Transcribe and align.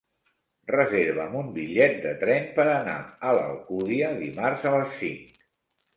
Reserva'm 0.75 1.35
un 1.41 1.51
bitllet 1.57 1.93
de 2.07 2.15
tren 2.23 2.49
per 2.57 2.65
anar 2.77 2.97
a 3.27 3.35
l'Alcúdia 3.41 4.11
dimarts 4.23 4.69
a 4.71 4.73
les 4.79 5.01
cinc. 5.03 5.41